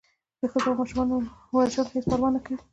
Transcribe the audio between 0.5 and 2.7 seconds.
ښځو و ماشومانو وژل هېڅ پروا نه کوي.